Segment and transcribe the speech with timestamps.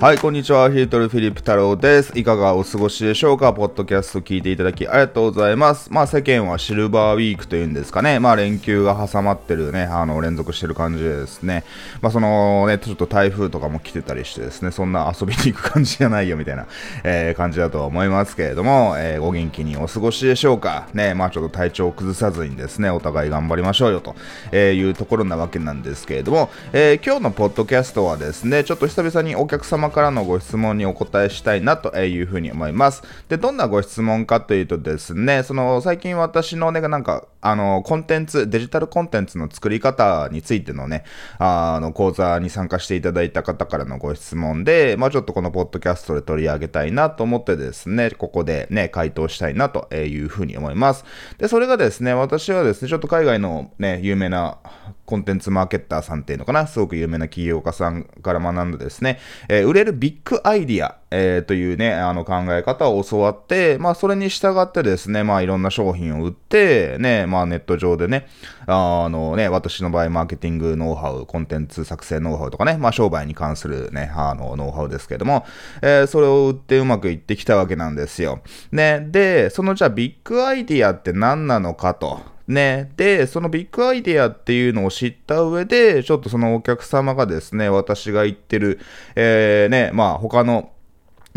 [0.00, 0.70] はい、こんにちは。
[0.70, 2.16] ヒートルフィリップ太郎です。
[2.16, 3.52] いかがお過ごしでしょうか？
[3.52, 5.92] ポッドキャスト聞いていただきありがとうございます。
[5.92, 8.20] まあ世間はシルバーウィークというんですかね。
[8.20, 11.64] まあ連休が挟まってるね、あの連続してる感じでですね。
[12.00, 16.68] まあそのね、ちょっと台風とかも来てたりしてですね、そんな遊びに行く感じじゃないよみたいな、
[17.02, 20.86] えー、感じだと思いますけれども、えー、お元気にお過ごしでしょうか？
[20.94, 24.14] ね、まあちょっと体調を崩さずにですね、お互い頑張りましょうよと、
[24.52, 33.02] えいうところなわけなんですけれども、えー、今日のポッドキャストはですね、ちょっと久々にお客様からのご質問問にお答えしたいなというふうに思います。
[33.28, 41.04] で、どんなご質問かというとですね、その最近私のね、なんか、あの、コンテンツ、デジタルコンテンツの作り方についてのね、
[41.38, 51.04] あの、講座に参加していただいた方からのご質問で、まあちょっとこのポッドキャストで取り上げたいなと思ってですね、ここでね、回答したいなというふうに思います。
[51.38, 54.58] で、それがですね、私はですね、ちょっと海外のね、有名な
[55.04, 68.28] コンテンツマーケッターさんっていうのかな、すごく有名な起業家さんから学んでですね、えー、売れるビッグアイディア、えー、というね、あの考え方を教わって、まあそれに従ってですね、まあいろんな商品を売って、ね、まあネット上でね、
[68.66, 75.46] あのね、私の場合マーケティングノウハウ、コンテンツ作成ノウハウとかね、まあ商売に関するね、あのノウハウですけども、
[75.80, 78.40] えー、それを売ってうまくいってきたわけなんですよ。
[78.72, 82.20] ね、で、そのじゃあビッグアイディアって何なのかと。
[82.48, 82.90] ね。
[82.96, 88.80] で、そのビッグアイディアっていうのを知った上で、ちょっとそのお客様がですね、私が言ってる、
[89.14, 90.70] えー、ね、まあ他の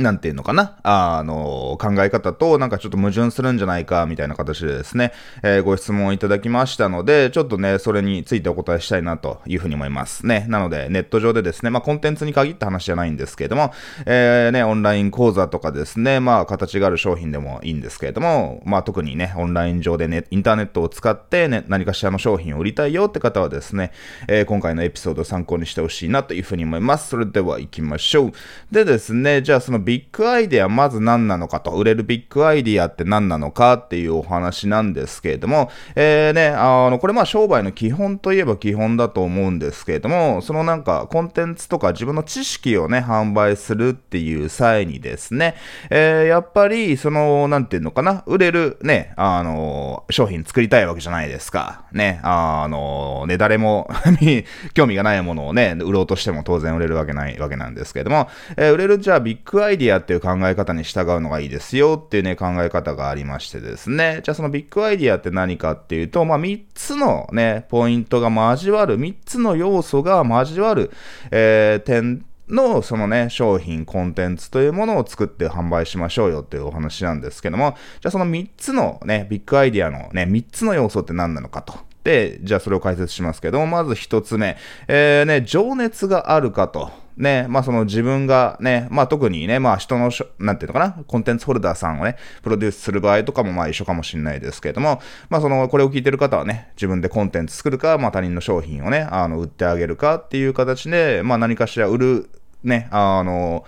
[0.02, 0.78] なんていうのかな？
[0.84, 5.14] あの、考え方となんかちょっと矛盾するんじゃないかみたいな形でですね、
[5.44, 10.46] えー、ご質問いただきましたので、ちょっとね、それについてお答えしたいなというふうに思いますね。
[10.50, 13.74] なので、ネット上でですね、まあコンテンツに限った話じゃないんですけれども、
[14.06, 23.92] えー、ね、オンライン講座とかですね、まあ形がある商品でもいいんですけれども、まあ特にね、オンライン上でね、インターネットを使ってね、何かしらの商品を売りたいよって方はですね、
[24.28, 27.10] えー、今回のエピソードを参考にしてほしいなというふうに思います。
[27.10, 28.32] それでは行きましょう。
[28.72, 45.56] でですね、じゃあそのビッグアイデアまず何なのかと、売れるビッグアイディアって何なのかっていうお話なんですけれども、えーね、あの、これまあ商売の基本といえば基本だと思うんですけれども、そのなんかコンテンツとか自分の知識をね、販売するっていう際にですね、
[45.90, 51.84] えー、やっぱり、その、なんていうのかな、売れるね、あの、商品作りたいわけじゃないですか。
[51.92, 53.90] ね、あの、ね、誰も
[54.74, 64.22] 興味がないものをね、売ろうとしても当然売れるわけないわけなんですけれども、えー、売れるじゃあビッグアイデアィアっていう考え方に従うのがいいですよっていうね、考え方がありましてですね。
[64.24, 70.92] じゃあそのビッグアイディアって何かっていうと、まあ3つのね、ポイントが交わる、3つの要素が交わる、
[71.32, 81.74] えー、点のそのね、商品、コンテンツというものを作って販売しましょうよっていうお話なんですけども、じゃあその3つのね、ビッグアイディアのね、3つの要素って何なのかと。
[82.04, 86.92] で、じゃあそれを解説しますけども、まず1つ目、えー、ね、情熱があるかと。
[87.18, 102.30] ね、まあその自分がね、まあ特にね、まあ人のなんていうのかな、コンテンツホルダーさんをね、プロデュースする場合とかもまあ一緒かもしれないですけれども、まあその、これを聞いてる方はね、自分でコンテンツ作るか、まあ他人の商品をね、あの、売ってあげるかっていう形で、まあ何かしら売る、
[102.64, 103.66] ね、あの、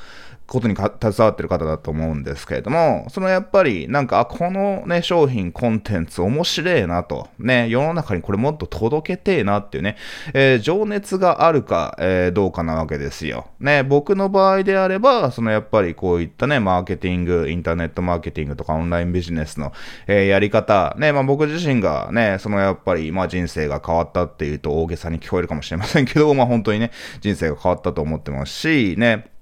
[0.53, 9.97] ことに携わってる方だと思うんですけれども、そのやっぱりなんか、このね、商品、コンテンツ面白いなと、ね、世の中にこれもっと届けてえなっていうね、
[10.35, 13.47] えー、情熱があるか、えー、どうかなわけですよ。
[13.59, 19.73] ね、僕の場合であれば、そのやっぱりこういったね、マーケティング、インターネットマーケティングとかオンラインビジネスの、
[20.05, 29.32] えー、やり方、ね、まあ僕自身がね、そのやっぱり、まあ人生が変わったっていうと大げさに聞こえるかもしれませんけど、まあ本当にね、人生が変わったと思ってますし、ね、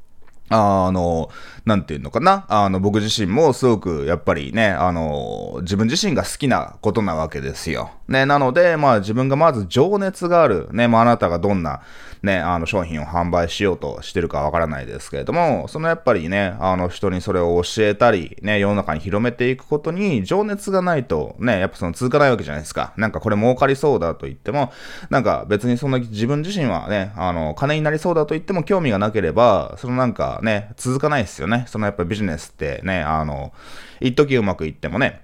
[0.52, 1.30] あの、
[1.66, 2.46] なんていうのかな？
[2.50, 7.92] あの、僕自身もすごく、やっぱりね、あの、自分自身が好きなことなわけですよ。
[8.08, 10.68] ね、なので、まあ自分がまず情熱がある。
[10.72, 11.82] ね、まああなたがどんな、
[12.24, 22.94] ね、あの商品を販売しようとしてるかわからないですけれども、そのやっぱりね、あの人にそれを教えたり、ね、世の中に広めていくことに情熱がないと、ね、やっぱその続かないわけじゃないですか。
[22.98, 24.72] なんかこれ儲かりそうだと言っても、
[25.10, 31.66] なんか別にその自分自身はね、あの、金になりそうだと言っても興味がなければ、そのなんかね、続かないですよね。
[31.68, 33.54] そのやっぱビジネスってね、あの、
[34.00, 35.22] 一時うまくいってもね、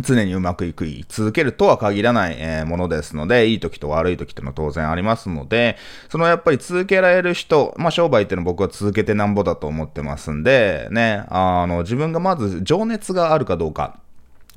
[0.00, 5.76] 常にうまくいく続けるとは限らない、えー、ものですので、いい時と悪い時っていうのは当然ありますので、
[6.08, 14.00] そのやっぱり続けられる人、まあ商売っていうのは僕は続けてなんぼだと思ってますんで、ね、あの、自分がまず情熱があるかどうか。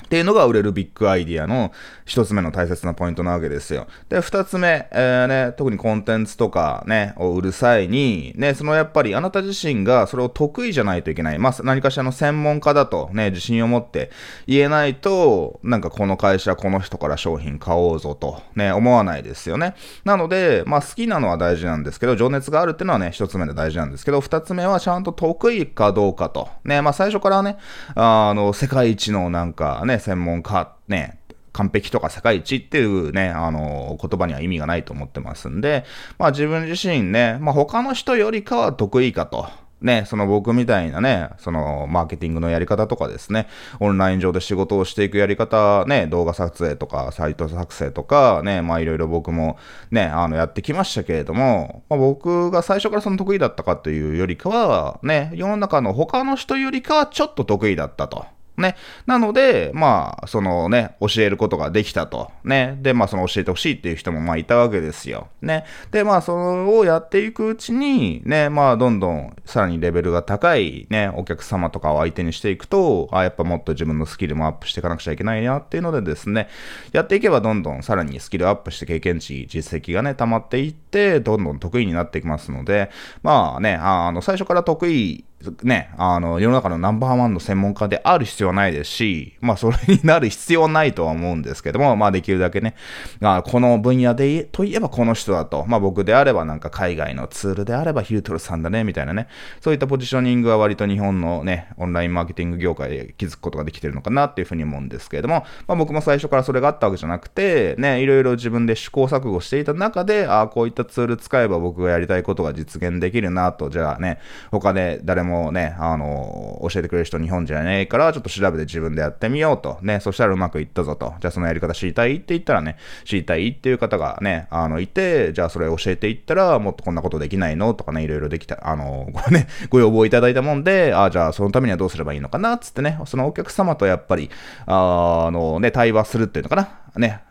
[0.08, 1.74] っていうのが売れるビッグアイディアの
[2.06, 3.88] 一つ目の大切なポイントなわけですよ。
[4.08, 11.40] で、二つ目、えー、ね、特にコンテンツとかね、を売る際に、ね、そのやっぱりあなた自身がそれを得意じゃないといけない。
[11.40, 14.10] まあ、何かしらの専門家だとね、自信を持って
[14.48, 19.76] 言えないと、なんかこの会社、この人から商品買おうぞと、ね、思わないですよね。
[20.06, 26.48] なので、まあ、好きなのは大事なんですけど、情熱があるっていうのはね、一つ目で大事なんですけど、二つ目はちゃんと得意かどうかと。
[26.64, 27.58] ね、まあ、最初からね、
[27.96, 31.20] あの、世界一のなんかね、専門家、ね、
[31.58, 35.86] 完璧とか世界一っていうね、あの、言葉には意味がないと思ってますんで、
[36.20, 39.50] まあ自分自身ね、まあ他の人よりかは得意かと。
[39.82, 43.48] ね、その僕みたいなね、そのマーケティングのやり方とかですね、
[43.80, 49.58] オンライン上で仕事をしていくやり方、ね、動画撮影とか、サイト作成とか、ね、まあいろいろ僕も
[49.92, 58.26] ね、あのやってきましたけれども、まあ、僕が最初からその得意だったかというよりかは、ね、世の中の他の人よりかはちょっと得意だったと。
[58.58, 58.76] ね。
[59.06, 62.32] なので、まあ、そのね、教えることができたと。
[62.44, 62.78] ね。
[62.82, 65.28] で、まあ、その教えてほしいっていう人もまあいたわけですよ。
[65.42, 65.66] ね。
[65.92, 76.50] で、まあ、それをやっていくうちに、ね、まあ、どんどんさらにレベルが高いね、お客様とかを相手にしていくと、あ、やっぱもっと自分のスキルもアップしていかなくちゃいけないなっていうのでですね、
[76.92, 82.90] やっていけばどんどんさらにスキルアップして経験値、実績がね、溜まっていって、どんどん得意になっていきますので、
[83.22, 85.26] まあね、あの、最初から得意
[85.62, 92.74] ね、あの、世の中のナンバーワンの専門家である必要はないですし、まあ、それになる必要はないとは思うんですけども、まあ、できるだけね、
[93.22, 99.28] あこの分野で、といえばこの人だと、まあ、僕であればなんか海外のツールであればヒルトルさんだね、みたいなね、
[99.62, 114.18] そういったポジショニングは割と日本のね、オンラインマーケティング業界で気づくことができてるのかなっていうふうに思うんですけれども、まあ、僕も最初からそれがあったわけじゃなくて、ね、いろいろ自分で試行錯誤していた中で、ああ、こういったツール使えば僕がやりたいことが実現できるなと、じゃあね、
[114.50, 119.78] 他で誰ももね、あの、教えてくれる人日本じゃねえから、ちょっと調べて自分でやってみようと。
[119.82, 121.14] ね、そしたらうまくいったぞと。
[121.20, 134.30] じゃあそのやり方知りたいって言ったらね、知りたいっていう方がね、あの、いて、じゃあそれ教えていったら、もっとこんなことできないのとかね、いろいろできた、あの、これね、ご要望いただいたもんで、あじゃあそのためにはどうすればいいのかな、つってね、そのお客様とやっぱり、
[134.66, 136.70] あのね、対話するっていうのかな。
[136.96, 137.22] ね、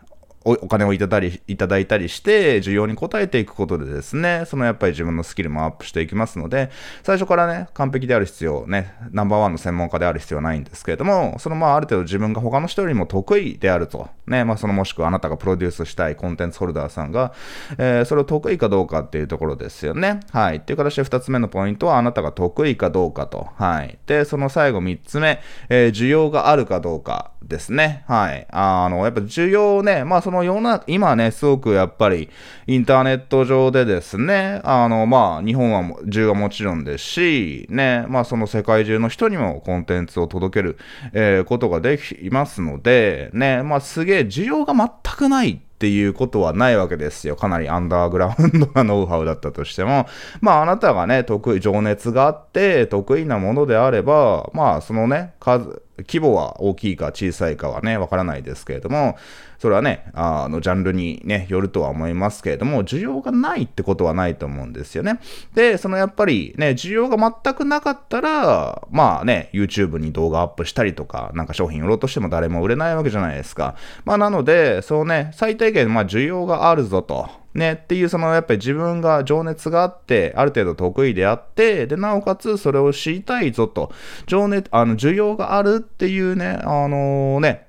[0.43, 6.69] お金をいただりいただいたりして、需要に応えていくことでですね、そのやっぱり自分のスキルもアップしていきますので、
[7.03, 17.33] 最初からね、完璧である必要、ね、ナンバーワンの専門家である必要はないんですけれども、そのまあある程度自分が他の人よりも得意であると、ね、まあそのもしくはあなたがプロデュースしたいコンテンツホルダーさんが、
[17.77, 20.19] えー、それを得意かどうかっていうところですよね。
[20.31, 20.57] はい。
[20.57, 23.47] っていう形で2つ目のポイントはあなたが得意かどうかと。
[23.55, 23.97] はい。
[24.05, 25.39] で、その最後3つ目、
[25.69, 28.03] えー、需要があるかどうかですね。
[28.07, 28.47] はい。
[28.51, 32.29] あの、やっぱ需要ね、まあその世の中、今ね、すごくやっぱり
[32.67, 40.77] インターネット上でですね、あの、まあ日本は需要はもちろんですし、ね、まあその世界中の人にもコンテンツを届ける、
[41.13, 47.35] えー、ことができますので、ね、まあすげえで需要が全くないっていうことはないわけですよ。
[47.35, 50.07] かなりアンダーグラウンドなノウハウだったとしても。
[50.41, 59.17] まああなたがね、得意、情熱があって得意なものであれば、まあそのね、数、規模は大きいか小さいかはね、わからないですけれども、
[59.57, 65.19] それはね、あの、ジャンルにね、よるとは思いますけれども、需要がないってことはないと思うんですよね。
[65.55, 73.75] で、そのやっぱりね、需要が全くなかったら、まあね、YouTube に動画アップしたりとか、なんか商品売ろうとしても誰も売れないわけじゃないですか。
[74.05, 77.29] まあなので、そうね、最低限、まあ需要があるぞと。
[77.57, 83.91] ね、っていう、その、やっぱり自分が情熱があって、ある程度得意であって、で、なおかつそれを知りたいぞと、
[84.27, 87.66] 情熱、あの、需要があるっていうね、あのー、ね、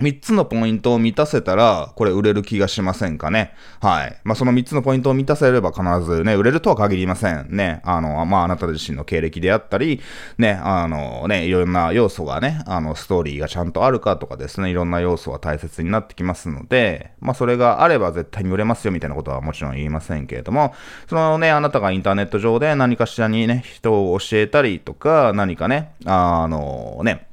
[0.00, 3.54] 3つのポイントを満たせたら、これ売れる気がしませんかね？
[3.80, 4.18] はい。
[4.24, 7.48] まあ、その3つのポイントを満たせれば必ずね、売れるとは限りません。
[7.50, 7.80] ね。
[7.84, 10.00] あの、まあ、あなた自身の経歴であったり、
[10.38, 20.74] ね、あの、ね、いろんな要素がね、あの、ストーリーがちゃんとあるかとかですね、いろんな要素は大切になってきますので、まあ、それがあれば絶対に売れますよみたいなことはもちろん言いませんけれども、
[21.08, 27.26] そのね、あなたがインターネット上で何かしらにね、人を教えたりとか、何かね、あの、ね、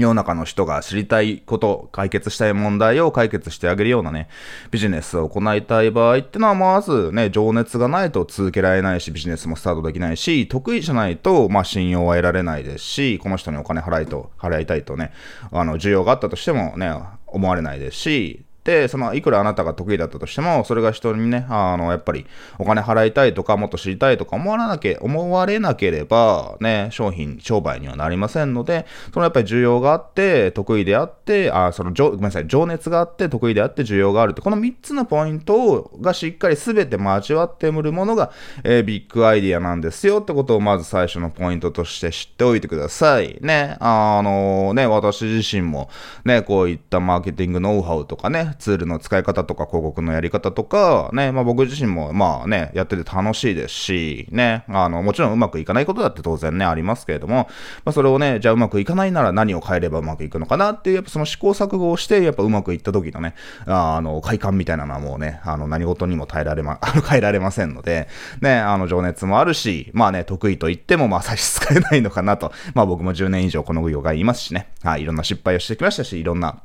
[0.00, 4.28] 世の中の人が知りたいこと、解決したい問題を解決してあげるようなね、
[4.70, 15.12] ビジネスを行いたい場合ってのは、まずね、情熱がないと続けられないし、ビジネスもスタートできないし、得意じゃないと、まあ、信用は得られないですし、この人にお金払いと、払いたいとね、
[15.52, 16.92] あの、需要があったとしてもね、
[17.26, 22.26] 思われないですし、で、その、いくらあなたが得意だったとしても、それが人にね、あの、やっぱり、
[22.58, 38.30] お金払いたいとか、もっと知りたいとか思わなけ、思われなければ、ね、商品、商売にはなりませんので、そのやっぱり需要があって、得意であって、あ、その、ごめんなさい、情熱があって、得意であって、需要があるって、この3つのポイントがしっかり全て交わってくるものが、
[38.64, 43.38] えー、ビッグアイディアなんですよってことを、まず最初のポイントとして知っておいてください。
[43.40, 45.88] ね、あのね、私自身も、
[46.24, 57.48] ね、こういったマーケティングノウハウとかね、ツールの使い方とか広告のやり方とか、ね、まあ僕自身もまあね、やってて楽しいですし、ね、あの、もちろんうまくいかないことだって当然ね、ありますけれども、
[57.84, 63.34] まあそれをね、じゃあうまくいかないなら何を変えればうまくいくのかなっていう、やっぱその試行錯誤をして、やっぱうまくいった時のね、
[63.66, 68.08] あの、快感みたいなのはもうね、あの、何事にも耐えられま、あ の変えられませんので、
[68.40, 76.62] ね、あの、情熱もあるし、まあね、得意と言ってもまあ差し支えないのかなと、まあ僕も10年以上この業界いますしね、はい、いろんな失敗をしてきましたし、いろんな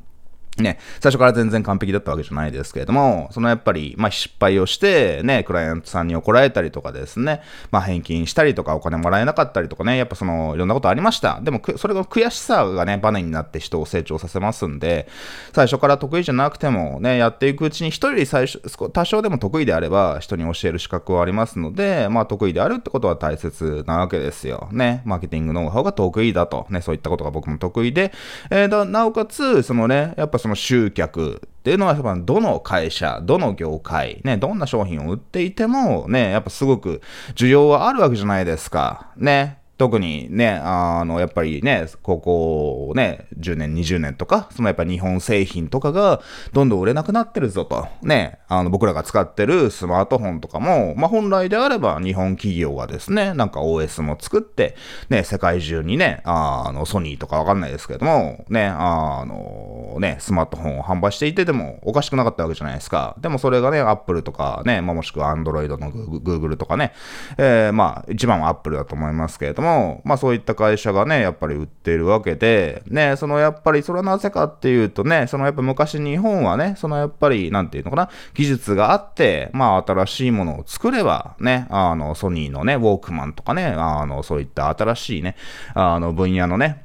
[0.58, 11.42] ね、最初から全然完璧だったわけじゃないですけれども、そのやっぱり、まあ失敗をして、ね、クライアントさんに怒られたりとかですね、まあ返金したりとかお金もらえなかったりとかね、やっぱその、いろんなことありました。
[11.42, 15.08] でも、それが悔しさがね、バネになって人を成長させますんで、
[15.54, 24.70] 最初から得意じゃなくてもね、やっていくうちに一人で最初、多少でも得意であれば人に教える資格はありますので、まあ得意であるってことは大切なわけですよ。
[24.72, 26.66] ね、マーケティングノウハウが得意だと。
[26.70, 28.14] ね、そういったことが僕も得意で、
[28.50, 37.02] えー、なおかつ、そのね、やっぱその集客、っていうのは、やっぱどの会社、どの業界、ね、どんな商品を売っていても、ね、やっぱすごく
[37.34, 39.10] 需要はあるわけじゃないですか。
[39.18, 39.58] ね。
[39.78, 46.22] 特にね、あの、やっぱりね、ここね、10年、20年とか、そのやっぱ日本製品とかが
[46.54, 47.86] どんどん売れなくなってるぞと。
[48.02, 54.78] ね、あの、僕らが使ってるスマートフォンとかも、まあ、本来であれば日本企業がですね、なんか OS も作って、
[55.10, 63.16] ね、世界中にね、あの、ソニーとかわかんないですけども、ね、あの、ね、スマートフォンを販売していてでもおかしくなかったわけじゃないですか。
[63.20, 66.94] でもそれがね、Apple とかね、まあ、もしくは Android の Google とかね、
[67.38, 85.36] えー、まあ、一番は Apple だと思いますけれども、も、まあそういった会社がね、やっぱり売ってるわけで、ね、そのやっぱりそれはなぜかっていうとね、そのやっぱ昔日本はね、そのやっぱり、なんていうのかな、技術があって、まあ新しいものを作れば、ね、あの、ソニーのね、ウォークマンとかね、あの、そういった新しいね、
[85.74, 86.85] あの分野のね、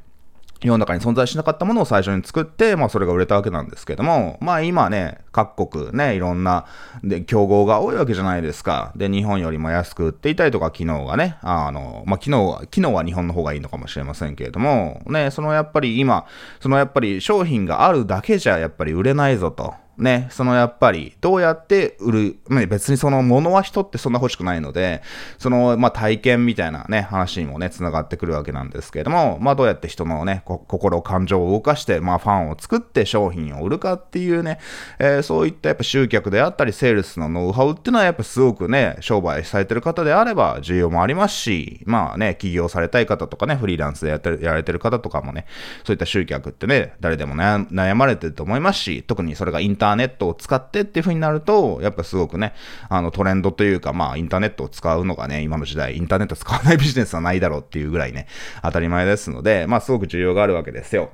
[0.62, 6.67] 世の中に存在しなかったものを最初に作って、まあそれが売れたわけなんですけども、まあ今ね、各国ね、いろんな、
[7.02, 8.93] で、競合が多いわけじゃないですか。
[8.95, 16.26] で、日本よりも安く売っていたりとか、機能がね、あの、まあ機能は、機能は日本の方がいいのかもしれませんけれども、ね、そのやっぱり今、
[16.61, 19.75] そのやっぱり商品があるだけじゃやっぱり売れないぞと。
[20.00, 25.02] ね、そのやっぱり、どうやって売る、ま、別にその物は人ってそんな欲しくないので、
[25.38, 34.59] その、まあ、体験みたいなね、話にもね、繋がってくるわけなんですけれども、まあ、どうやって人のね、心、感情を動かして、まあ、ファンを作って商品を売るかっていうね、
[34.99, 45.47] えー、そういったやっぱ集客であったり、セールスのノウハウっていうのはやっぱすごくね、商売されてる方であれば、需要もありますし、まあね、起業されたい方とかね、フリーランスでやってやられてる方とかもね、
[45.85, 52.54] そういった集客ってね、誰でも悩まれてると思いますし、特にそれがインターターネットを使ってってっていう風になると、やっぱすごくね、
[52.88, 58.26] あのトレンドというか、まあインターネットを使うのがね、今の時代、インターネット使わないビジネスはないだろうっていうぐらいね、
[58.62, 61.11] 当たり前ですので、まあすごく需要があるわけですよ。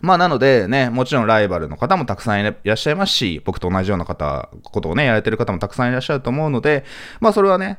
[0.00, 6.84] まあなのでね、もちろんライバルの方もたくさんいらっしゃいますし、僕と同じような方、ことをね、やれてる方もたくさんいらっしゃると思うので、
[7.20, 7.78] まあそれはね、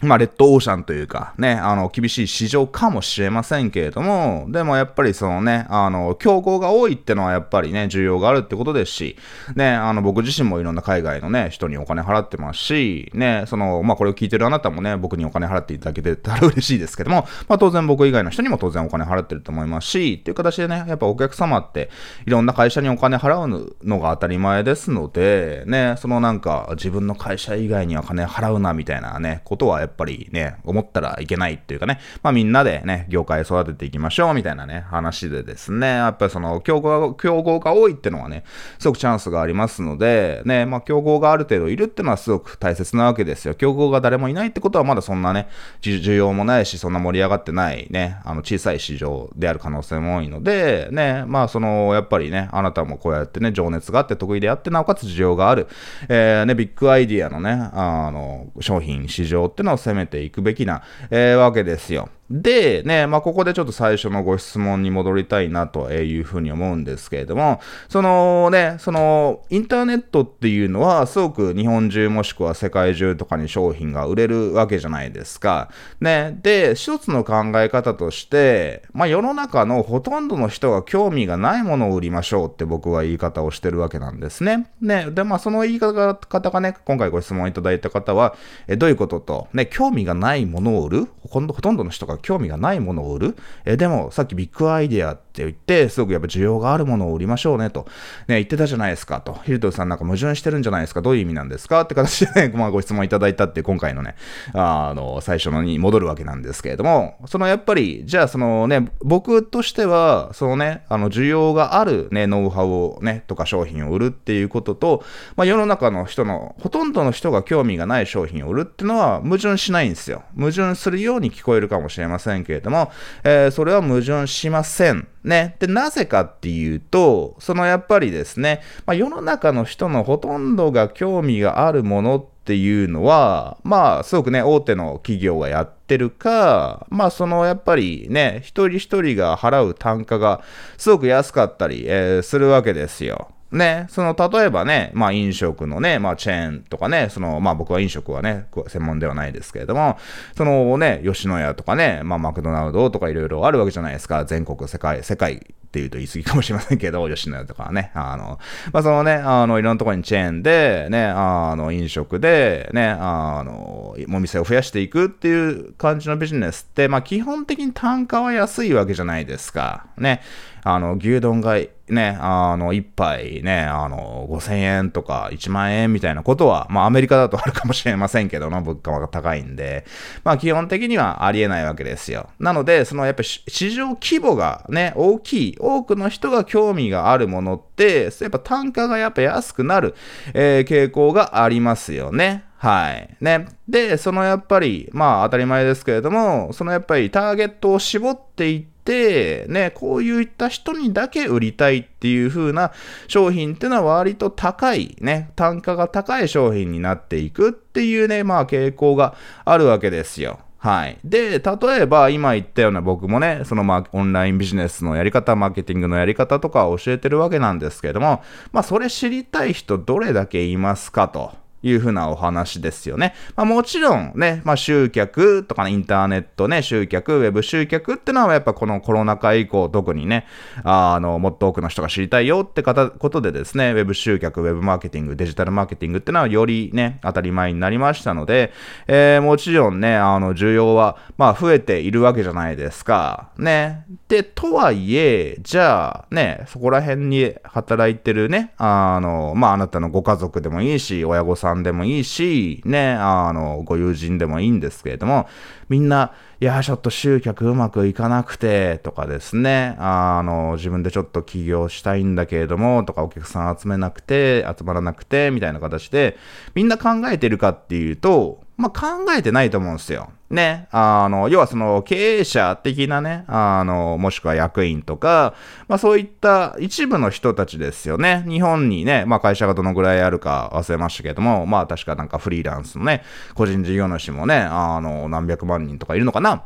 [0.00, 9.16] まあ、レッドオーシャンというか、ね、あの、厳しい市場かもしれませんけれども、でもやっぱりそのね、あの、競合が多いってのはやっぱりね、需要があるってことですし、
[9.54, 21.88] ね、あの、僕自身もいろんな海外のね、人にお金払ってますし、ね、その、まあ、これを聞いてるあなたもね、僕にお金払っていただけてたら嬉しいですけども、まあ、当然僕以外の人にも当然お金払ってると思いますし、っていう形でね、やっぱお客様って、
[22.26, 38.44] いろんな会社にお金払うのが当たり前ですので、ね、そのなんか、自分の会社以外には金払うな、みたいなね、ことはやっぱっぱりね、思ったらいけないっていうかね、まあみんなでね、業界育てていきましょうみたいなね、話でですね、やっぱりその競合競合が多いっていうのはね、
[38.78, 43.54] すごくチャンスがありますので、ね、まあ競合がある程度いるっていうのはすごく大切なわけですよ。
[43.54, 45.48] 競合が誰もいないってことはまだそんなね、
[45.80, 55.68] 需要もないし、そんな盛り上がってないね、あの小さい市場である可能性も多いので、ね、まあその、やっぱりね、あなたもこうやってね、情熱があって得意であって、なおかつ需要がある、
[56.08, 62.08] えー、ね、ビッグアイディアのね、あの、商品、市場っていうのを攻めていくべきな、えー、わけですよ。
[62.34, 75.70] で、ね、まあ、ここでちょっと最初のご質問に戻りたいなというふうに思うんですけれども、そのね、その、インターネットっていうのは、すごく日本中もしくは世界中とかに商品が売れるわけじゃないですか。
[76.00, 84.66] ね、で、一つの考え方として、まあ、世の中のほとんどの人が興味がないものを売りましょうって僕は言い方をしてるわけなんですね。
[84.80, 86.18] ね、で、まあ、その言い方が
[86.60, 88.34] ね、今回ご質問いただいた方は、
[88.66, 93.36] えどういうことと、ね、興味がないものを売るほとんどの人が興味がないものを売る。
[93.64, 97.88] えでも、さっきビッグアイデアって言って、すごくやっぱ需要があるものを売りましょうねと、
[98.28, 99.40] ね、言ってたじゃないですかと。
[99.44, 104.14] ヒルトさんなんか矛盾してるんじゃないですかどういう意味なんですかって形でね、 まあ、ご質問いただいたって今回のね、
[104.52, 120.22] あの、最初のに戻るわけなんですけれども、そのやっぱり、じゃあそのね、僕としては、そのね、あの、需要があるね、ノウハウをね、とか商品を売るっていうことと、まあ、世の中の人の、ほとんどの人が興味がない商品を売るっていうのは矛盾しないんですよ。
[120.36, 122.92] 矛盾するように聞こえるかもしれませんけれども、
[123.24, 125.08] えー、それは矛盾しません。
[125.24, 125.56] ね。
[125.58, 140.42] で、なぜかっていうと、そのやっぱりですね、まあ、世の中の人のほとんどが興味があるものっていうのは、まあ、すごくね、大手の企業がやってるか、まあ、そのやっぱりね、一人一人が払う単価が
[140.76, 143.30] すごく安かったり、えー、するわけですよ。
[143.54, 149.98] ね、その、例えばね、まあ飲食のね、まあチェーンとかね、その、まあ僕は飲食はね、専門ではないですけれども、
[150.36, 154.24] そのね、吉野家とかね、まあマクドナルドとかいろいろあるわけじゃないですか。
[154.24, 158.38] 全国、世界、世界っていうと言い過ぎかもしれませんけど、吉野家とかはね、あの、
[158.72, 169.86] まあそのね、あの、いろんなところにチェーンで、ね、あの、飲食で、ね、あの、お店を増やしていくっていう感じのビジネスって、まあ基本的に単価は安いわけじゃないですか。
[169.98, 170.22] ね。
[170.66, 179.84] あの、牛丼がね、あの、一杯ね、あの、5000円とか1万円みたいなことは、まあアメリカだとあるかもしれませんけどの、物価が高いんで、
[180.24, 182.30] まあ基本的にはありえないわけですよ。
[182.38, 189.94] なので、そのやっぱり市場規模がね、大きい、多くの人が興味があるものって、やっぱ単価がやっぱ安くなる、
[190.34, 192.44] えー、傾向がありますよね。
[192.58, 193.16] はい。
[193.20, 193.48] ね。
[193.68, 202.72] で、そのやっぱり、まあ当たり前ですけれども、そのやっぱりターゲットを絞っていって、ね、こういった人にだけ売りたいっていう風な
[203.08, 210.40] 商品っていうのは割と高い、ね、単価が高い商品になっていくっていうね、まあ傾向があるわけですよ。
[210.64, 210.98] はい。
[211.04, 221.43] で、例えば今言ったような僕もね、そのまオンラインビジネスのやり方、マーケティングのやり方とか教えてるわけなんですけれども、まあそれ知りたい人どれだけいますかと。
[221.64, 223.14] いうふうなお話ですよね。
[223.36, 230.26] まあ、もちろんね、まあ、集客とかね、インターネットね、集客、ウェブ集客ってのはやっぱこのコロナ禍以降特にね、
[230.62, 238.52] あの、もっと多くの人が知りたいよって方ことでですね、ウェブ集客、ウェブマーケティング、デジタルマーケティングってのはよりね、当たり前になりましたので、
[238.86, 243.30] えー、もちろんね、あの、需要は、まあ、増えているわけじゃないですか。
[243.38, 243.86] ね。
[244.08, 255.28] で、とはいえ、じゃあ、ね、そこら辺に働いてるね、あの、まあ、あなたのご家族でもいいし、親御さんんでもいいし、ね、あの、ご友人でもいいんですけれども、
[255.68, 266.16] みんな、いや、ちょっと集客うまくいかなくて、とかですね、あの、自分でちょっと起業したいんだけれども、とかお客さん集めなくて、集まらなくて、みたいな形で、
[266.54, 270.10] みんな考えてるかっていうと、まあ、考えてないと思うんですよ。
[270.34, 270.68] ね。
[270.70, 275.34] あの、要はその経営者的なね、あの、もしくは役員とか、
[275.68, 278.24] まあそういった一部の人たちですよね。
[278.28, 283.02] 日本にね、まあ会社がどのぐらいあるか忘れましたけども、まあ確かなんかフリーランスのね、
[283.34, 286.44] 個人事業主もね、あの、何百万人とかいるのかな。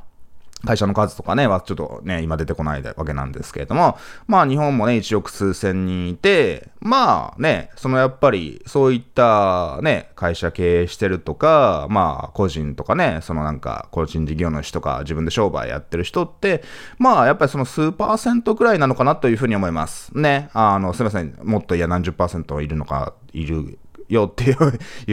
[0.65, 16.63] 会社の数とかね、はちょっとね、今出てこないわけなんですけれども、まあ日本もね、1億数千人いて、まあね、そのやっぱりそういったね、会社経営してるとか、まあ個人とかね、そのなんか個人事業主とか自分で商売やってる人って、
[16.99, 20.17] まあやっぱりその数パーセントくらいなのかなというふうに思います。
[20.19, 24.53] ね、あの、すいません、もっといや何十パーセントいるのか、いるよってい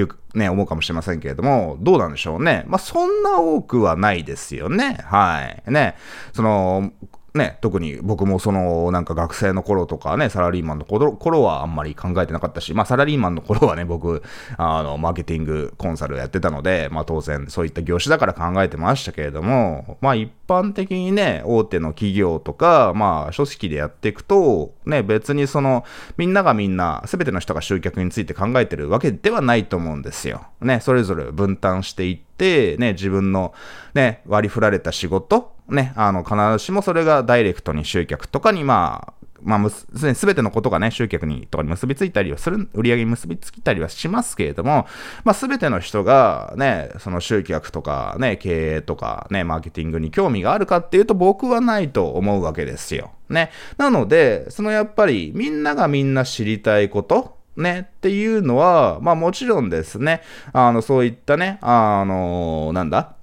[0.01, 2.63] うね、思うかもしれませんけれども、どうなんでしょうね。
[2.67, 4.99] まあ、そんな多くはないですよね。
[5.03, 5.71] はい。
[5.71, 5.95] ね。
[6.33, 6.91] その、
[7.35, 14.23] ね、特に僕もそのなんか学生の頃とかね、サラリーマンの頃頃はあんまり考えてなかったし、まあサラリーマンの頃はね、 僕、
[14.57, 25.83] あの、マーケティングコンサルやってたので、まあ当然そういった業種だから考えてましたけれども、まあ一般的にね、大手の企業とか、まあ組織でやっていくと、ね、別にその、
[26.15, 30.43] みんながみんな、すべての人が集客について考えてるわけではないと思うんですよ。
[30.61, 33.53] ね、それぞれ分担していって、ね、自分の
[33.93, 44.87] ね、割り振られた仕事、ね、あの、必ずしもそれがダイレクトに集客とかに、まあ、まあ、すすべてのことがね、集客にとかに結びついたりはする、売り上げに結びついたりはしますけれども、
[45.23, 53.11] まあ、すべての人がね、その集客とかね、経営とかね、マーケティングに興味があるかっていうと僕はないと思うわけですよ。
[53.29, 53.51] ね。
[53.77, 60.21] なので、そのやっぱりみんながみんな知りたいこと、ね、っていうのは、まあもちろんですね、
[60.53, 63.15] あの、そういったね、あの、なんだ、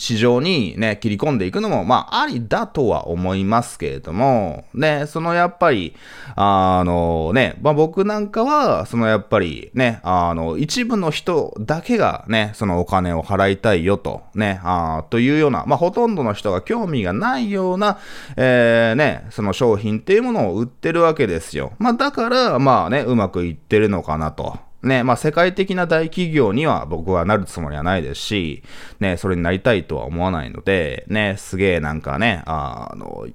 [0.00, 5.94] 市場にね、切り込んでいくのも、まあ、ありだとは思いますけれども、ね、そのやっぱり、
[6.36, 17.98] あのね、まあ僕なんかは、そのやっぱりね、あの、一部の人だけがね、そのお金を払いたいよと、ね、あというような、まあほとんどの人が興味がないような、
[18.38, 21.74] えー、ね、その商品っていうものを売ってるわけですよ。
[21.78, 24.69] まあだから、まあね、うまくいってるのかなと。
[24.82, 28.62] ね、まあ世界的な大企業には僕はなるつもりはないですし、
[28.98, 33.26] ね、それになりたいとは思わないので、ね、すげえなんかね、あの、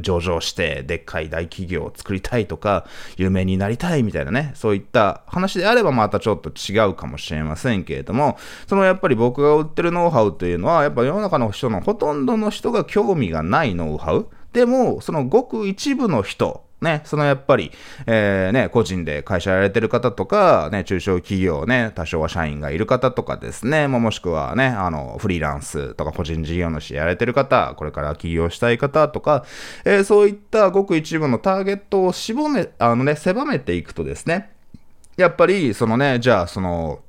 [0.00, 14.28] 上場してでっかい大企業を作りたいとか、有名になりたいみたいなね、そういった話であればまたちょっと違うかもしれませんけれども、そのやっぱり僕が売ってるノウハウというのは、やっぱ世の中の人のほとんどの人が興味がないノウハウ。
[14.52, 17.72] でも、そのごく一部の人、ね、そのやっぱり、
[18.06, 29.44] えー、ね、個人で会社やられてる方とか、ね、中小企業ね、多少は社員がいる方とかですね、ももしくはね、あの、フリーランスとか個人事業主やられてる方、これから起業したい方とか、
[29.84, 34.50] えー、そういったごく一部のターゲットを絞め、あのね、狭めていくとですね、
[35.16, 37.00] やっぱり、そのね、じゃあ、その、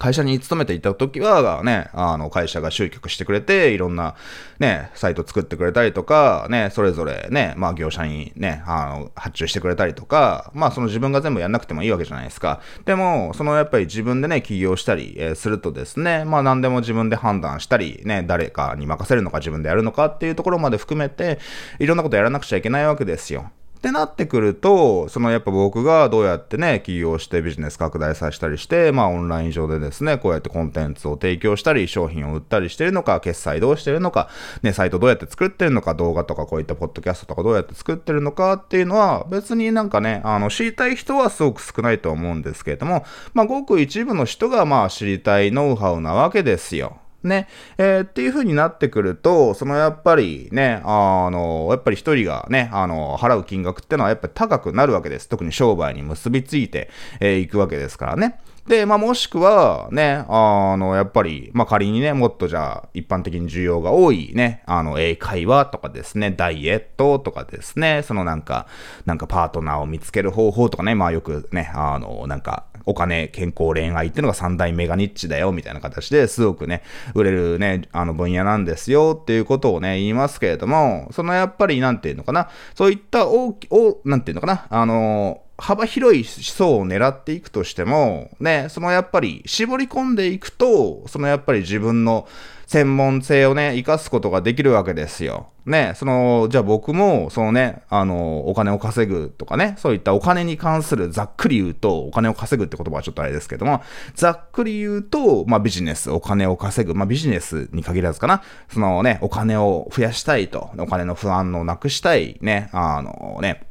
[0.00, 4.16] 会社に勤めていた時は、ね、あの、会社が集客してくれて、いろんな、
[4.58, 12.62] ね、サイト作ってくれたりとか、ね、それぞれね、まあ業者にね、あの、発注してくれたりとか、まあその自分が全部やんなくてもいいわけじゃないですか。
[12.86, 21.38] でも、そのやっぱり自分でね、起業したり、え、するとですね、まあ何でも自分で判断したり、ね、誰かに任せるのか自分でやるのかっていうところまで含めて、
[21.78, 23.50] いろんなことやらなくちゃいけないわけですよ。
[23.80, 34.28] ってなってくると、そのやっぱ僕がどうやってね、起業してビジネス拡大させたりして、まあオンライン上でですね、こうやってコンテンツを提供したり、商品を売ったりしてるのか、決済どうしてるのか、
[34.62, 46.99] ね、サイトどうやって作ってるのか、動画とかこういったポッドキャストとかどうやって作ってるのかっていうのは、別になんかね、あの、知りたい人はすごく少ないと思うんですけれども、まあごく一部の人がまあ知りたいノウハウなわけですよ。
[47.22, 55.28] ね、えー、っていう風になってくると、そのやっぱりね、あの、やっぱり一人がね、あの、払う金額ってのはやっぱり高くなるわけです。
[55.28, 58.40] 特に商売に結びついてい、えー、くわけですからね。
[58.66, 68.66] で、まあ、もしくは、ね、あの、やっぱり、まあ、仮にね、もっとじゃあ、一般的に需要が多いね、あの、英会話とかですね、ダイエットとかですね、そのなんか、
[69.06, 76.82] なんかパートナーを見つける方法とかね、まあ、よくね、あの、なんか、お金、健康、恋愛っていうのが三大メガニッチだよ、みたいな形ですごくね、
[77.14, 92.26] 売れるね、あの分野なんですよっていうことをね、言いますけれども、そのやっぱり、なんていうのかな、そういった大き、お、なんていうのかな、あの幅広い層を狙っていくとしても、ね、そのやっぱり絞り込んでいくと、そのやっぱり自分の
[92.66, 95.48] 専門性をね、活かすことができるわけですよ。
[95.66, 103.82] ね、その、じゃあ僕も、そのね、あの、お金を稼ぐとかね、そういったお金に関するざっくり言うと、お金を稼ぐって言葉はちょっとあれですけども、
[104.14, 108.42] ざっくり言うと、まあビジネス、お金を稼ぐ、まあビジネスに限らずかな、
[108.72, 113.69] そのね、お金を増やしたいと、お金の不安をなくしたい、ね、あのね、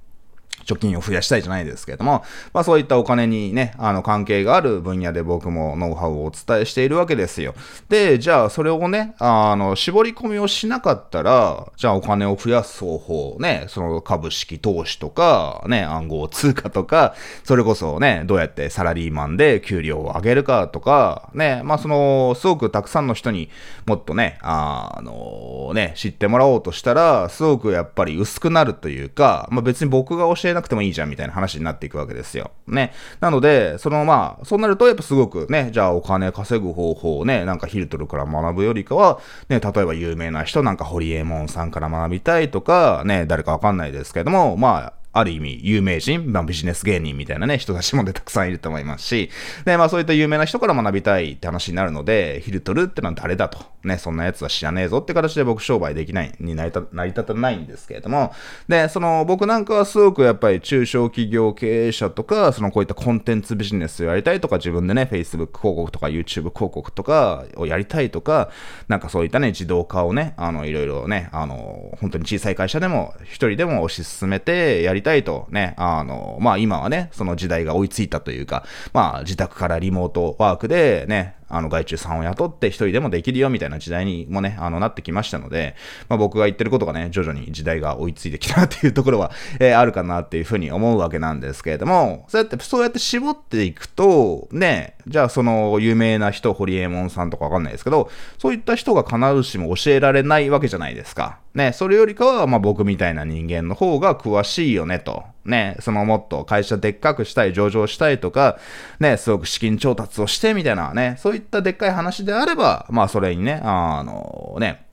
[0.65, 7.53] 貯金を増やしたいじゃないですけれども、まあそういったお金にね、あの関係がある分野で僕もノウハウをお伝えしているわけですよ。
[7.89, 23.49] で、じゃあそれをね、あの、絞り込みをしなかったら、じゃあお金を増やす方法、ね、その株式投資とか、ね、暗号通貨とか、それこそね、どうやってサラリーマンで給料を上げるかとか、ね、まあその、すごくたくさんの人に
[23.85, 32.51] もっとね、あのね、知ってもらおうとしたら、すごくやっぱり薄くなるというか、まあ別に僕が教えなくてもいいじゃんみたいな話になっていくわけですよ。
[32.67, 32.93] ね。
[33.19, 49.29] なので、そのまあ、そうなるとやっぱすごくね、じゃあお金稼ぐ方法をね、なんかヒルトルから学ぶよりかは、ね、例えば有名な人なんかホリエモンさんから学びたいとか、ね、誰かわかんないですけども、まあ、ある意味、有名人、まあ、ビジネス芸人みたいなね、人たちもでたくさんいると思いますし、
[49.65, 53.59] で、まあそういった有名な人から学びたいって話になるので、ヒルトルってのは誰だと。
[53.83, 58.33] ね、そんな奴は知らねえぞって形で僕商売できない、になりた、成り立たないんですけれども、
[58.67, 68.49] で、その僕なんかはすごくやっぱり中小企業経営者とか、そのこういったコンテンツビジネスをやりたいとか、自分でね、Facebook 広告とか YouTube 広告とかをやりたいとか、
[68.89, 85.75] なんかそういったね、自動化をね、あの、いろいろね、あの、本当に小さい会社でも、一人でも推し進めてやりたいと、ね、あの、まあ今はね、その時代が追いついたというか、まあ自宅からリモートワークでね、あの、外注さんを雇って一人でもできるよみたいな時代にもね、あの、なってきましたので、
[86.07, 101.39] まあ、僕が言ってることがね、徐々に時代が追いついてきたっていうところは、えー、あるかなっていうふうに思うわけなんですけれども、そうやって、そうやって絞っていくと、ね、じゃあその有名な人、ホリエモンさんとかわかんないですけど、そういった人が必ずしも教えられないわけじゃないですか。
[101.55, 105.23] ね、それよりかは、まあ僕みたいな人間の方が詳しいよねと。
[105.45, 108.59] ね、そのもっと会社でっかくしたい、上場したいとか、
[108.99, 114.85] ね、すごく資金調達をしてみたいなね、そういったでっかい話であれば、まあそれにね、あのね、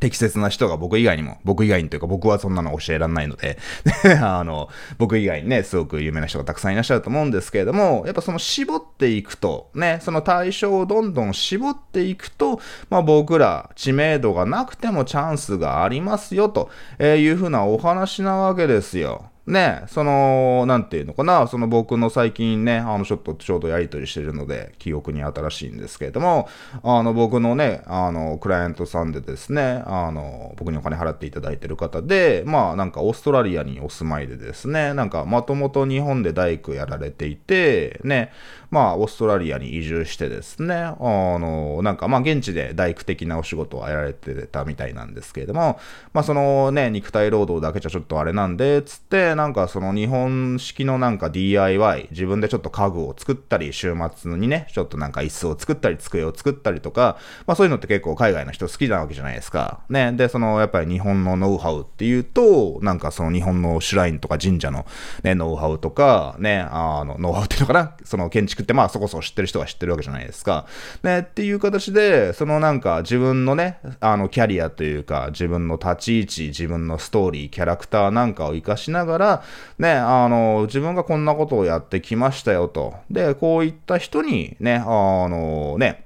[0.00, 3.58] 適切な人が僕以外にも、僕以外にというか僕はそんなの教えらんないので
[4.22, 19.30] あの、僕以外にね、すごく有名な人がたくさんいらっしゃると思うんですけれども、やっぱその絞っていくと、ね、その対象をどんどん絞っていくと、まあ僕ら知名度がなくてもチャンスがありますよというふうなお話なわけですよ。
[19.46, 26.48] ね、その、なんていうのかな、その僕の最近ね、あの、ちょっとちょうどやりとりしてるので、記憶に新しいんですけれども、
[26.82, 38.32] あの、僕のね、あの、クライアントさんでですね、あの、僕にお金払っていただいてる方で、まあ、なんかオーストラリアにお住まいでですね、なんか、もともと日本で大工やられていて、ね、
[38.70, 45.78] まあ、オーストラリアに移住してですね、あの、なんか、まあ、現地で大工的なお仕事をやられてたみたいなんですけれども、
[46.12, 59.80] まあ、そのね、肉体労働だけじゃちょっとあれなんで、つって、なんかその日本式のなんか DIY、自分でちょっと家具を作ったり、週末にね、ちょっとなんか椅子を作ったり、机を作ったりとか、まあそういうのって結構海外の人好きなわけじゃないですか。
[59.88, 60.12] ね。
[60.12, 64.86] で、そのやっぱり日本のノウハウっていうと、なんかその日本のシュラインとか神社の
[65.22, 67.96] ね、ノウハウとか、ね、あの、ノウハウっていうのかな？
[68.04, 70.66] その建築ってまあそこそこ知ってる人が知ってるわけじゃないですか。
[71.02, 79.42] ね、っていう形で、そのなんか自分のね、あのキャリアというか、自分の立ち位置、自分のストーリー、キャラクターなんかを活かしながら、
[79.78, 82.94] ね、あの、自分がこんなことをやってきましたよと。
[83.10, 86.05] で、こういった人にね、あのね、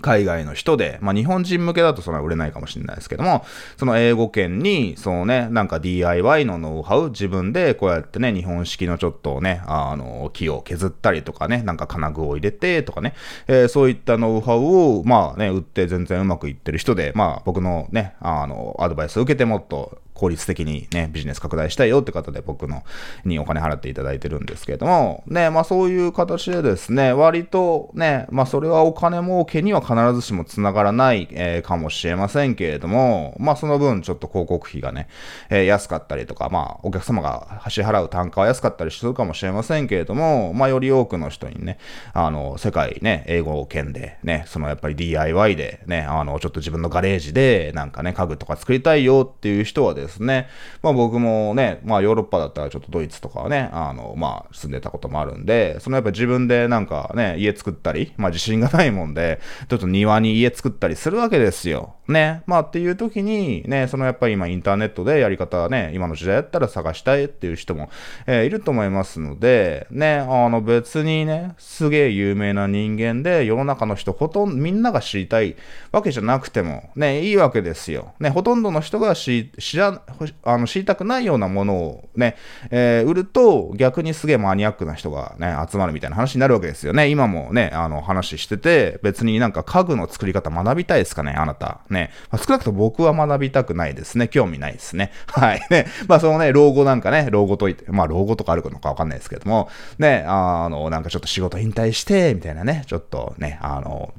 [0.00, 3.44] 海外の人で、まあ日本人向けだとそれは売れないかもしれないですけども、
[3.76, 13.14] その英語圏に、そのね、なんか DIY のノウハウ、自分でこうやってね、日本式のちょっとね、あの、木を削ったりとかね、なんか金具を入れてとかね、
[13.46, 22.82] えー、そういったノウハウを、まあね、売って全然うまくいってる人で、まあ僕のね、あの、アドバイスを受けてもっと効率的にね、ビジネス拡大したいよって方で僕の
[23.24, 35.08] にお金払っていただいてるんですけれども、ね、まあそういう形でですね、割とね、まあそれはお金儲けには必ずしもつながらない、えー、かもしれませんけれども、まあその分ちょっと広告費がね、
[35.50, 41.78] えー、安かったりとか、まあお客様が支払う単価は安かったりするかもしれませんけれども、まあより多くの人にね、
[42.12, 50.48] あの、世界ね、英語圏でね、そのやっぱり DIY でね、あの、ちょっと自分のガレージでなんかね、家具とか作りたいよっていう人はですねですね。
[50.82, 61.94] まあ僕もね、まあヨーロッパだったらちょっとドイツとかはね、あの、まあ住んでたこともあるんで、そのやっぱ自分でなんかね、家作ったり、まあ自信がないもんで、ちょっと庭に家作ったりするわけですよ。
[62.08, 62.42] ね。
[62.46, 67.90] まあっていう時に、ね、そのやっぱり今インターネットでやり方はね、今の時代だったら探したいっていう人も、
[68.26, 75.56] えー、いると思いますので、ね、あの別にね、すげえ有名な人間で世の中の人ほとんどみんなが知りたい
[75.92, 78.14] わけじゃなくても、ね、いいわけですよ。
[78.20, 79.97] ね、ほとんどの人が知ら、
[80.42, 82.36] あの知りたくないようなものをね、
[82.70, 87.08] えー、売ると逆にすげえマニアックな人がね、集まるみたいな話になるわけですよね。
[87.08, 91.80] 今もね、あの話してて、別になんか家具の作り方学びたいですかね、あなた。
[91.90, 92.10] ね。
[92.30, 94.28] まあ、少なくとも僕は学びたくないですね。
[94.28, 95.12] 興味ないですね。
[95.28, 95.66] はい。
[95.70, 95.86] ね。
[96.06, 104.12] まあそのね、老後なんかね、老後といって、まあ老後とかあるのかわかんないですけども、ね、あの、なんかちょっと仕事引退して、みたいなね、ちょっとね、あの、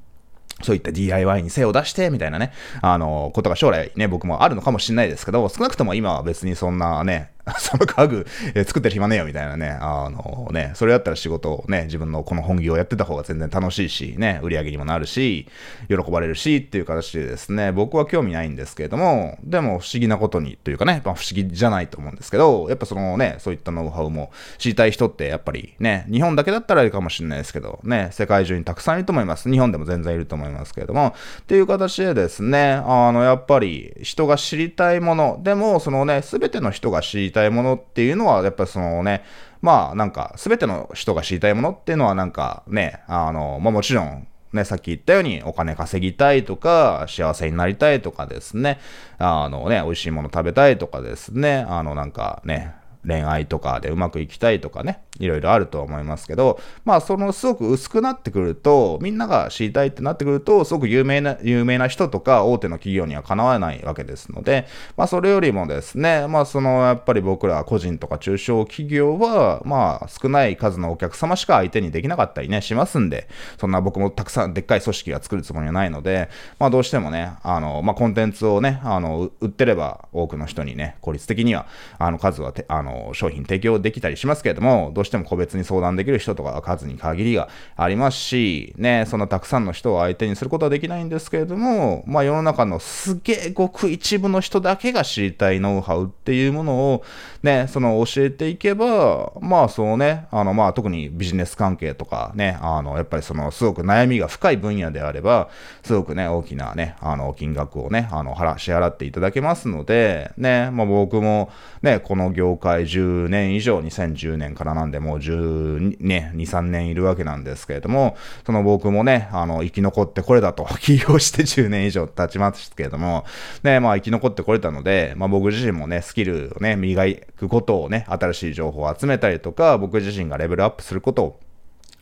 [0.61, 15.47] そういった DIY に精を出して、みたいなね、あの、ことが将来ね、僕もあるのかもしれないですけど、少なくとも今は別にそんなね、 その家具、えー、作ってる暇ねえよみたいなね、あのね、それだったら仕事をね、自分のこの本業をやってた方が全然楽しいし、ね、売り上げにもなるし、
[15.87, 29.49] 喜ばれるしっていう形でですね、僕は興味ないんですけれども、でも不思議なことにというかね、まあ、不思議じゃないと思うんですけど、やっぱそのね、そういったノウハウも知りたい人ってやっぱりね、日本だけだったらいいかもしれないですけど、ね、世界中にたくさんいると思います。
[29.49, 39.23] 日本でも全然いると思いますけれども、っていう形でですね、あの、やっぱり人が知りたいもの、でもそのね、すべての人が知りたいたいものっていうのは、やっぱりそのね、
[39.61, 48.79] まあなんか、すべての人が知りたいものっていうのはなんかね、あの、まあもちろん、ね、さっき言ったようにお金稼ぎたいとか、幸せになりたいとかですね、
[49.17, 52.73] あのね、美味しいもの食べたいとかですね、あのなんかね、
[53.07, 81.65] 恋愛とかでうまくいきたいとかね、いろいろあると思いますけど、まあ、そのすごく薄くなってくると、みんなが知りたいってなってくると、すごく有名な、有名な人とか大手の企業にはかなわないわけですので、まあ、それよりもですね、まあ、その、やっぱり僕ら個人とか中小企業は、まあ、少ない数のお客様しか相手にできなかったりね、しますんで、そんな僕もたくさんでっかい組織が作るつもりはないので、まあ、どうしてもね、あの、まあ、コンテンツをね、あの、売ってれば多くの人にね、効率的には、
[81.97, 97.03] あの、数はあの、商品提供できたりしますけれども、どうしても個別に相談できる人とか数に限りがありますし、ね、そのたくさんの人を相手にすることはできないんですけれども、まあ、世の中のすげえごく一部の人だけが知りたいノウハウっていうものを、
[97.43, 105.49] ね、その教えていけば、まあそうね、あのまあ特にビジネス関係とかね、あのやっぱりそのすごく悩みが深い分野であれば、
[105.83, 111.49] すごくね、大きなね、あの金額をね、あの払支払っていただけますので、ね、まあ僕も
[111.81, 123.25] ね、この業界10年以上、2010年からなんでもう12、ね、2、3年いるわけなんですけれども、その僕もね、あの生き残ってこれだと、 起業して10年以上経ちますけれども、
[123.63, 127.05] ね、まあ生き残ってこれたので、まあ僕自身もね、スキルをね、磨
[127.37, 131.39] くことをね、新しい情報を集めたりとか、僕自身がレベルアップすることを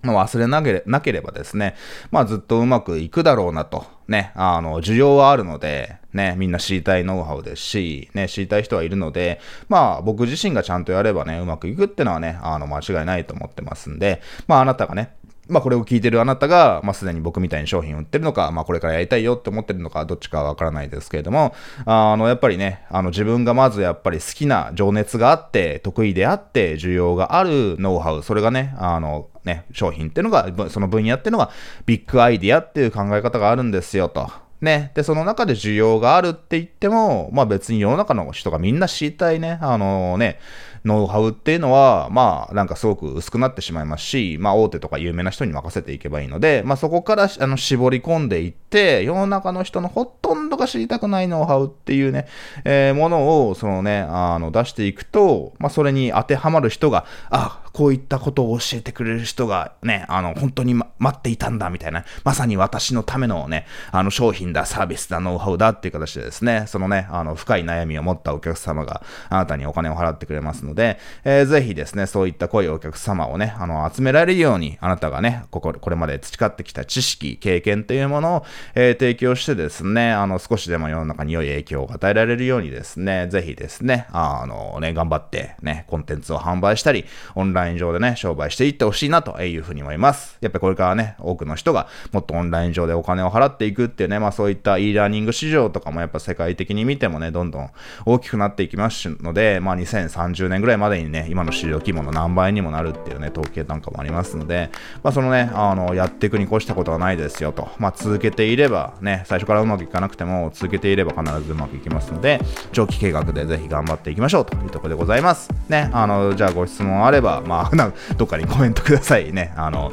[0.01, 1.75] まあ、忘れなけれなければですね、
[2.12, 3.86] まあずっとうまくいくだろうなと。
[4.07, 15.12] ね、あの、需要はあるので、ね、みんな知りたいノウハウですし、ね、知りたい人はいるので、まあ僕自身がちゃんとやればね、うまくいくってのはね、あの、間違いないと思ってますんで、まああなたがね、
[15.49, 21.53] まあこれを聞いてるあなたが、まあすでに僕みたいに商品売ってるのか、まあこれからやりたいよって思ってるのか、どっちかわからないですけれども、
[21.86, 31.49] あの、やっぱりね、あの自分がまずやっぱり好きな情熱があって、得意であって、需要があるノウハウ、それがね、あの、ね、商品っていうのが、その分野っていうのが、
[31.88, 34.29] ビッグアイディアっていう考え方があるんですよと。
[34.62, 34.91] ね。
[34.95, 40.39] で、その中で需要があるって言っても、まあ別に世の中の人がみんな知りたいね、あのね、
[40.86, 52.27] ノウハウっていうのは、まあ、なんかすごく薄くなってしまいますし、まあ、大手とか有名な人に任せていけばいいので、まあ、そこからあの絞り込んでいって、世の中の人のほとんどが知りたくないノウハウっていうね、
[52.65, 78.45] えー、ものを、そのね、あの、出していくと、まあ、それに当てはまる人が、あ、こういったことを教えてくれる人がね、あの、本当に、ま、待っていたんだ、みたいな、まさに私のためのね、あの、商品だ、サービスだ、ノウハウだっていう形でですね、そのね、あの、深い悩みを持ったお客様があなたにお金を払ってくれますので、えー、ぜひですね、そういった濃いお客様をね、あの、集められるように、あなたがね、ここ、これまで培ってきた知識、経験というものを、
[78.76, 90.38] えー、提供してですね、あの、少しでも世の中に良い影響を与えられるようにですね、ぜひですね、あのね、頑張ってね、コンテンツを販売したり、オンライン上でね、商売していってほしいなというふうに思います。
[90.41, 97.70] やっぱりこれからね、多くの人がもっとオンライン上でお金を払っていくっていうね、まあそういった e ラーニング市場とかもやっぱ世界的に見てもね、どんどん
[98.06, 104.70] 大きくなっていきますので、まあ2030年ぐらいまでにね、今の市場規模の何倍にもなるっていうね、統計なんかもありますので、
[105.04, 107.70] まあそのね、あの、やっていくに越したことはないですよと。
[107.78, 112.39] まあ続けていればね、最初からうまくいかなくても続けていれば必ずうまくいきますので、
[112.71, 115.49] 長期計画でぜひ頑張っていきましょうというところでございます。
[115.69, 119.53] ね、あの、じゃあご質問あれば、まあ、 どっかにコメントくださいね。
[119.55, 119.91] あの、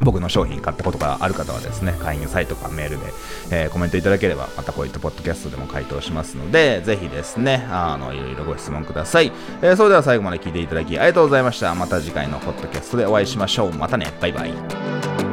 [0.00, 3.06] 僕の商品買ったことがある方はですね、会員サイトかメールで、
[3.50, 9.32] えー、コメントいただければ、またこういったポッドキャストでも回答しますので、ぜひですね、あの、いろいろご質問ください。
[9.60, 11.74] えー、それでは最後まで聞いていただきありがとうございました。
[11.74, 13.72] また次回のポッドキャストでお会いしましょう。
[13.72, 15.27] またね、バイバイ。